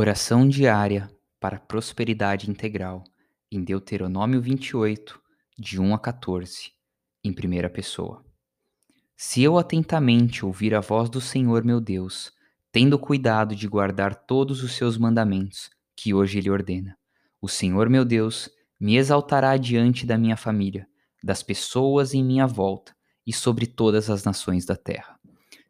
Oração 0.00 0.48
diária 0.48 1.10
para 1.40 1.58
prosperidade 1.58 2.48
integral, 2.48 3.02
em 3.50 3.64
Deuteronômio 3.64 4.40
28, 4.40 5.20
de 5.58 5.80
1 5.80 5.92
a 5.92 5.98
14, 5.98 6.70
em 7.24 7.32
primeira 7.32 7.68
pessoa. 7.68 8.24
Se 9.16 9.42
eu 9.42 9.58
atentamente 9.58 10.46
ouvir 10.46 10.72
a 10.72 10.80
voz 10.80 11.10
do 11.10 11.20
Senhor 11.20 11.64
meu 11.64 11.80
Deus, 11.80 12.30
tendo 12.70 12.96
cuidado 12.96 13.56
de 13.56 13.66
guardar 13.66 14.14
todos 14.14 14.62
os 14.62 14.76
seus 14.76 14.96
mandamentos, 14.96 15.68
que 15.96 16.14
hoje 16.14 16.38
ele 16.38 16.48
ordena, 16.48 16.96
o 17.42 17.48
Senhor 17.48 17.90
meu 17.90 18.04
Deus 18.04 18.48
me 18.78 18.96
exaltará 18.96 19.56
diante 19.56 20.06
da 20.06 20.16
minha 20.16 20.36
família, 20.36 20.86
das 21.24 21.42
pessoas 21.42 22.14
em 22.14 22.22
minha 22.22 22.46
volta 22.46 22.94
e 23.26 23.32
sobre 23.32 23.66
todas 23.66 24.08
as 24.08 24.22
nações 24.22 24.64
da 24.64 24.76
terra. 24.76 25.18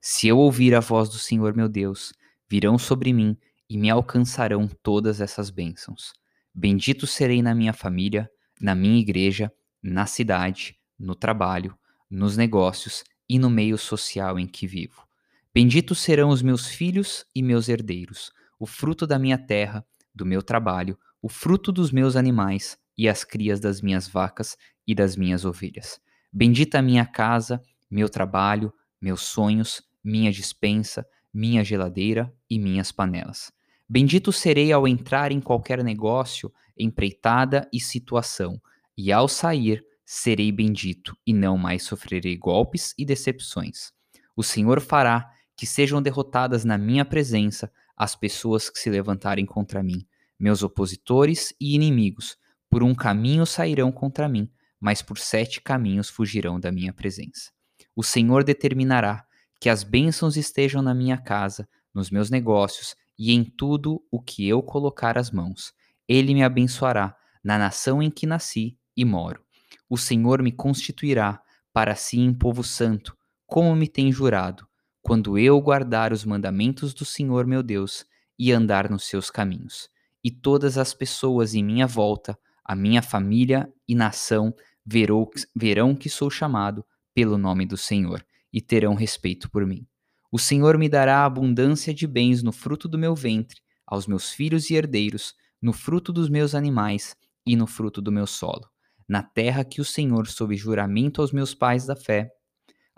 Se 0.03 0.29
eu 0.29 0.37
ouvir 0.37 0.75
a 0.75 0.81
voz 0.81 1.09
do 1.09 1.19
Senhor 1.19 1.57
meu 1.57 1.67
Deus, 1.67 2.13
virão 2.47 2.77
sobre 2.77 3.11
mim 3.15 3.35
e 3.69 3.77
me 3.77 3.91
alcançarão 3.91 4.69
todas 4.82 5.21
essas 5.21 5.50
bênçãos. 5.50 6.13
Bendito 6.54 7.07
serei 7.07 7.43
na 7.43 7.54
minha 7.54 7.72
família, 7.72 8.31
na 8.61 8.75
minha 8.75 8.99
igreja, 8.99 9.53
na 9.82 10.07
cidade, 10.07 10.77
no 10.99 11.14
trabalho, 11.14 11.77
nos 12.11 12.36
negócios 12.36 13.04
e 13.29 13.39
no 13.39 13.50
meio 13.50 13.77
social 13.77 14.39
em 14.39 14.46
que 14.46 14.67
vivo. 14.67 15.07
Benditos 15.54 15.99
serão 15.99 16.31
os 16.31 16.43
meus 16.43 16.67
filhos 16.67 17.25
e 17.35 17.43
meus 17.43 17.68
herdeiros, 17.68 18.32
o 18.58 18.67
fruto 18.67 19.07
da 19.07 19.18
minha 19.18 19.39
terra, 19.39 19.85
do 20.14 20.25
meu 20.25 20.43
trabalho, 20.43 20.99
o 21.22 21.29
fruto 21.29 21.71
dos 21.71 21.91
meus 21.91 22.16
animais 22.16 22.79
e 22.96 23.08
as 23.08 23.22
crias 23.25 23.61
das 23.61 23.80
minhas 23.80 24.08
vacas 24.08 24.57
e 24.86 24.94
das 24.94 25.16
minhas 25.16 25.44
ovelhas. 25.44 26.00
Bendita 26.32 26.79
a 26.79 26.82
minha 26.82 27.07
casa, 27.07 27.63
meu 27.91 28.08
trabalho, 28.08 28.72
meus 29.00 29.22
sonhos, 29.22 29.82
minha 30.03 30.32
dispensa, 30.32 31.07
minha 31.32 31.63
geladeira 31.63 32.33
e 32.50 32.58
minhas 32.58 32.91
panelas. 32.91 33.53
Bendito 33.89 34.31
serei 34.33 34.70
ao 34.70 34.87
entrar 34.87 35.33
em 35.33 35.41
qualquer 35.41 35.83
negócio, 35.83 36.53
empreitada 36.77 37.67
e 37.72 37.81
situação, 37.81 38.61
e 38.97 39.11
ao 39.11 39.27
sair 39.27 39.83
serei 40.05 40.53
bendito, 40.53 41.17
e 41.27 41.33
não 41.33 41.56
mais 41.56 41.84
sofrerei 41.84 42.36
golpes 42.36 42.95
e 42.98 43.05
decepções. 43.05 43.91
O 44.36 44.42
Senhor 44.42 44.80
fará 44.80 45.30
que 45.56 45.67
sejam 45.67 46.03
derrotadas 46.03 46.64
na 46.64 46.77
minha 46.77 47.05
presença 47.05 47.72
as 47.97 48.14
pessoas 48.14 48.69
que 48.69 48.78
se 48.78 48.91
levantarem 48.91 49.47
contra 49.47 49.83
mim, 49.83 50.06
meus 50.39 50.62
opositores 50.62 51.55
e 51.58 51.75
inimigos. 51.75 52.36
Por 52.70 52.83
um 52.83 52.95
caminho 52.95 53.47
sairão 53.47 53.91
contra 53.91 54.28
mim, 54.28 54.50
mas 54.78 55.00
por 55.00 55.19
sete 55.19 55.61
caminhos 55.62 56.11
fugirão 56.11 56.61
da 56.61 56.70
minha 56.70 56.92
presença. 56.92 57.50
O 57.97 58.02
Senhor 58.02 58.45
determinará 58.45 59.25
que 59.58 59.69
as 59.69 59.83
bênçãos 59.83 60.36
estejam 60.36 60.83
na 60.83 60.95
minha 60.95 61.17
casa, 61.17 61.67
nos 61.92 62.11
meus 62.11 62.30
negócios 62.30 62.95
e 63.19 63.33
em 63.33 63.44
tudo 63.44 64.02
o 64.11 64.20
que 64.20 64.47
eu 64.47 64.62
colocar 64.62 65.19
as 65.19 65.30
mãos. 65.30 65.72
Ele 66.06 66.33
me 66.33 66.42
abençoará 66.42 67.16
na 67.42 67.58
nação 67.58 68.02
em 68.02 68.11
que 68.11 68.27
nasci 68.27 68.78
e 68.97 69.05
moro. 69.05 69.42
O 69.88 69.97
Senhor 69.97 70.42
me 70.42 70.52
constituirá 70.52 71.42
para 71.72 71.94
si 71.94 72.19
em 72.19 72.33
povo 72.33 72.62
santo, 72.62 73.16
como 73.46 73.74
me 73.74 73.89
tem 73.89 74.12
jurado, 74.12 74.66
quando 75.02 75.39
eu 75.39 75.61
guardar 75.61 76.12
os 76.12 76.24
mandamentos 76.24 76.92
do 76.92 77.05
Senhor 77.05 77.46
meu 77.46 77.62
Deus 77.62 78.05
e 78.39 78.52
andar 78.52 78.91
nos 78.91 79.05
seus 79.05 79.30
caminhos. 79.30 79.89
E 80.22 80.30
todas 80.30 80.77
as 80.77 80.92
pessoas 80.92 81.55
em 81.55 81.64
minha 81.64 81.86
volta, 81.86 82.39
a 82.64 82.74
minha 82.74 83.00
família 83.00 83.72
e 83.86 83.94
nação, 83.94 84.55
verão 84.84 85.94
que 85.94 86.08
sou 86.08 86.30
chamado 86.30 86.84
pelo 87.14 87.39
nome 87.39 87.66
do 87.66 87.77
Senhor 87.77 88.24
e 88.52 88.61
terão 88.61 88.94
respeito 88.94 89.50
por 89.50 89.66
mim. 89.66 89.86
O 90.30 90.38
Senhor 90.38 90.76
me 90.76 90.88
dará 90.88 91.24
abundância 91.24 91.94
de 91.94 92.06
bens 92.06 92.42
no 92.42 92.52
fruto 92.52 92.86
do 92.86 92.98
meu 92.98 93.14
ventre, 93.14 93.60
aos 93.86 94.06
meus 94.06 94.30
filhos 94.30 94.68
e 94.68 94.74
herdeiros, 94.74 95.34
no 95.60 95.72
fruto 95.72 96.12
dos 96.12 96.28
meus 96.28 96.54
animais 96.54 97.16
e 97.46 97.56
no 97.56 97.66
fruto 97.66 98.02
do 98.02 98.12
meu 98.12 98.26
solo, 98.26 98.68
na 99.08 99.22
terra 99.22 99.64
que 99.64 99.80
o 99.80 99.84
Senhor, 99.84 100.26
sob 100.26 100.54
juramento 100.56 101.22
aos 101.22 101.33
meus 101.33 101.55
pais 101.55 101.86
da 101.86 101.96
fé, 101.96 102.30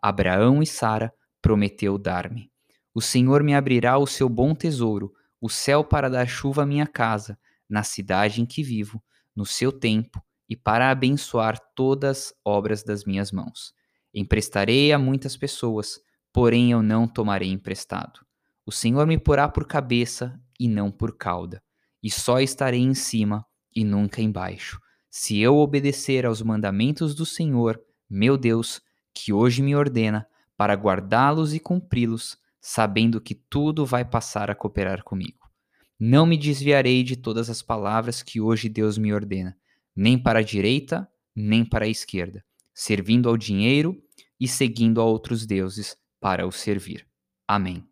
Abraão 0.03 0.63
e 0.63 0.67
Sara, 0.67 1.13
prometeu 1.41 1.97
dar-me. 1.97 2.51
O 2.93 3.01
Senhor 3.01 3.43
me 3.45 3.55
abrirá 3.55 3.97
o 3.97 4.07
seu 4.07 4.29
bom 4.29 4.55
tesouro, 4.55 5.13
o 5.41 5.49
céu 5.49 5.85
para 5.85 6.11
dar 6.11 6.27
chuva 6.27 6.65
à 6.65 6.67
minha 6.67 6.87
casa, 6.87 7.39
na 7.69 7.85
cidade 7.85 8.43
em 8.43 8.47
que 8.47 8.63
vivo, 8.63 9.03
no 9.35 9.47
seu 9.47 9.71
tempo, 9.71 10.21
e 10.49 10.57
para 10.57 10.91
abençoar 10.91 11.57
todas 11.77 12.19
as 12.19 12.35
obras 12.45 12.83
das 12.83 13.05
minhas 13.05 13.31
mãos. 13.31 13.73
Emprestarei 14.13 14.93
a 14.93 14.99
muitas 14.99 15.37
pessoas, 15.37 16.01
porém 16.33 16.71
eu 16.71 16.83
não 16.83 17.07
tomarei 17.07 17.51
emprestado. 17.51 18.21
O 18.65 18.73
Senhor 18.73 19.07
me 19.07 19.19
porá 19.19 19.49
por 19.49 19.67
cabeça 19.67 20.41
e 20.59 20.69
não 20.69 20.91
por 20.91 21.17
cauda, 21.17 21.63
e 22.03 22.11
só 22.11 22.41
estarei 22.41 22.81
em 22.81 22.95
cima 22.95 23.45
e 23.75 23.85
nunca 23.85 24.23
embaixo. 24.23 24.81
Se 25.11 25.39
eu 25.41 25.57
obedecer 25.57 26.25
aos 26.25 26.41
mandamentos 26.41 27.15
do 27.15 27.27
Senhor, 27.27 27.81
meu 28.09 28.37
Deus, 28.37 28.81
que 29.13 29.33
hoje 29.33 29.63
me 29.63 29.75
ordena, 29.75 30.27
para 30.57 30.75
guardá-los 30.75 31.55
e 31.55 31.59
cumpri-los, 31.59 32.37
sabendo 32.61 33.21
que 33.21 33.35
tudo 33.35 33.87
vai 33.87 34.05
passar 34.05 34.51
a 34.51 34.55
cooperar 34.55 35.03
comigo. 35.03 35.51
Não 35.99 36.27
me 36.27 36.37
desviarei 36.37 37.03
de 37.03 37.17
todas 37.17 37.51
as 37.51 37.63
palavras 37.63 38.23
que 38.23 38.41
hoje 38.41 38.69
Deus 38.69 38.99
me 38.99 39.13
ordena, 39.13 39.57
nem 39.97 40.19
para 40.19 40.41
a 40.41 40.43
direita, 40.43 41.09
nem 41.35 41.65
para 41.65 41.87
a 41.87 41.89
esquerda, 41.89 42.45
servindo 42.75 43.29
ao 43.29 43.37
dinheiro 43.37 44.01
e 44.39 44.47
seguindo 44.47 45.01
a 45.01 45.05
outros 45.05 45.47
deuses, 45.47 45.97
para 46.21 46.47
o 46.47 46.53
servir. 46.53 47.09
Amém. 47.49 47.90